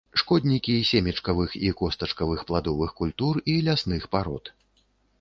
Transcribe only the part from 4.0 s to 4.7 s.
парод.